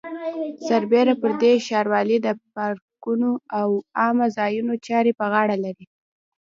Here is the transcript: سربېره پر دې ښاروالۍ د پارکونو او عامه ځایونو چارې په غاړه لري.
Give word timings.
سربېره 0.67 1.13
پر 1.21 1.31
دې 1.41 1.53
ښاروالۍ 1.67 2.17
د 2.21 2.27
پارکونو 2.55 3.29
او 3.59 3.69
عامه 3.99 4.27
ځایونو 4.37 4.73
چارې 4.87 5.11
په 5.19 5.25
غاړه 5.33 5.55
لري. 5.65 5.85